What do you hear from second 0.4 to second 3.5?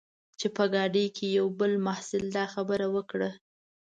په ګاډۍ کې یوه بل محصل دا خبره وکړه.